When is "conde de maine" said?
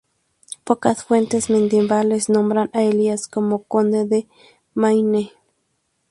3.65-5.31